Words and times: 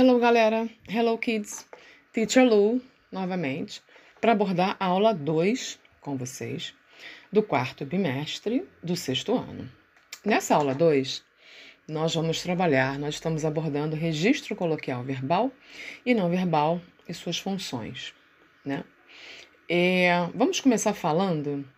Hello, 0.00 0.16
galera. 0.20 0.68
Hello, 0.88 1.18
kids. 1.18 1.66
Teacher 2.12 2.44
Lu, 2.44 2.80
novamente, 3.10 3.82
para 4.20 4.30
abordar 4.30 4.76
a 4.78 4.86
aula 4.86 5.12
2 5.12 5.76
com 6.00 6.16
vocês 6.16 6.72
do 7.32 7.42
quarto 7.42 7.84
bimestre 7.84 8.64
do 8.80 8.94
sexto 8.94 9.36
ano. 9.36 9.68
Nessa 10.24 10.54
aula 10.54 10.72
2, 10.72 11.24
nós 11.88 12.14
vamos 12.14 12.40
trabalhar, 12.40 12.96
nós 12.96 13.14
estamos 13.14 13.44
abordando 13.44 13.96
registro 13.96 14.54
coloquial 14.54 15.02
verbal 15.02 15.50
e 16.06 16.14
não 16.14 16.30
verbal 16.30 16.80
e 17.08 17.12
suas 17.12 17.40
funções, 17.40 18.14
né? 18.64 18.84
É, 19.68 20.12
vamos 20.32 20.60
começar 20.60 20.94
falando, 20.94 21.68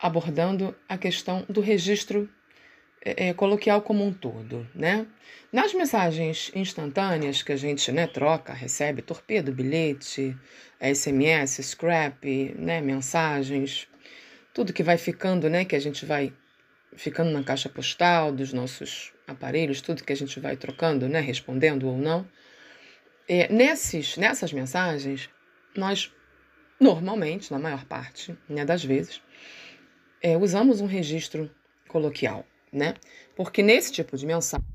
abordando 0.00 0.74
a 0.88 0.96
questão 0.96 1.44
do 1.46 1.60
registro 1.60 2.26
é, 3.06 3.28
é, 3.28 3.32
coloquial 3.34 3.80
como 3.82 4.04
um 4.04 4.12
todo, 4.12 4.68
né? 4.74 5.06
Nas 5.52 5.72
mensagens 5.72 6.50
instantâneas 6.56 7.40
que 7.40 7.52
a 7.52 7.56
gente 7.56 7.92
né, 7.92 8.04
troca, 8.08 8.52
recebe 8.52 9.00
torpedo, 9.00 9.52
bilhete, 9.52 10.36
SMS, 10.80 11.62
scrap, 11.62 12.24
né, 12.58 12.80
mensagens, 12.80 13.86
tudo 14.52 14.72
que 14.72 14.82
vai 14.82 14.98
ficando, 14.98 15.48
né, 15.48 15.64
que 15.64 15.76
a 15.76 15.78
gente 15.78 16.04
vai 16.04 16.32
ficando 16.96 17.30
na 17.30 17.44
caixa 17.44 17.68
postal 17.68 18.32
dos 18.32 18.52
nossos 18.52 19.12
aparelhos, 19.24 19.80
tudo 19.80 20.02
que 20.02 20.12
a 20.12 20.16
gente 20.16 20.40
vai 20.40 20.56
trocando, 20.56 21.08
né, 21.08 21.20
respondendo 21.20 21.86
ou 21.86 21.96
não. 21.96 22.26
É, 23.28 23.52
nesses, 23.52 24.16
nessas 24.16 24.52
mensagens, 24.52 25.30
nós 25.76 26.12
normalmente, 26.80 27.52
na 27.52 27.58
maior 27.60 27.84
parte 27.84 28.36
né, 28.48 28.64
das 28.64 28.84
vezes, 28.84 29.22
é, 30.20 30.36
usamos 30.36 30.80
um 30.80 30.86
registro 30.86 31.48
coloquial 31.86 32.44
né? 32.72 32.94
Porque 33.34 33.62
nesse 33.62 33.92
tipo 33.92 34.16
de 34.16 34.26
mensagem 34.26 34.66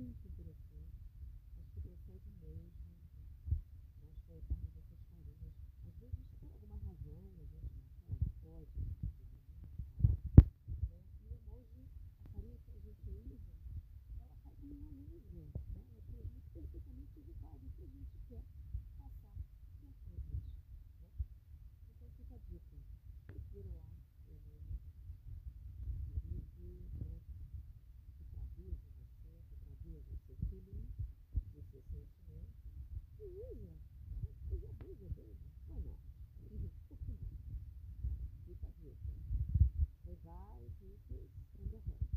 muito 0.00 0.26
interessante. 0.26 0.96
Acho 1.60 1.70
que 1.72 1.80
interessante 1.80 2.30
mesmo. 2.40 2.72
Nós 4.02 4.16
colocamos 4.26 4.74
essas 4.76 5.00
farinhas. 5.10 5.54
Às 5.84 5.94
vezes, 6.00 6.26
por 6.40 6.50
alguma 6.50 6.78
razão, 6.78 7.20
né? 7.36 7.42
a 7.42 7.44
gente 7.44 8.00
não 8.08 8.20
pode. 8.42 8.70
E 11.20 11.36
hoje, 11.52 11.88
a 12.74 12.78
gente 12.80 13.04
ela 14.18 14.40
né? 15.36 16.40
perfeitamente 16.54 17.20
que 17.76 17.82
a 17.82 17.86
gente 17.86 18.18
quer 18.28 18.42
passar 18.98 19.36
né? 20.16 20.40
Então, 21.94 22.10
fica 22.16 22.38
lá. 23.68 23.99
Revise, 40.04 40.76
uses, 40.82 41.30
and 41.58 41.72
ahead. 41.72 42.09